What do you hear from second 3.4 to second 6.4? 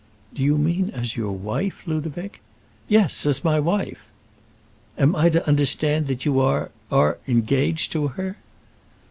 my wife." "Am I to understand that you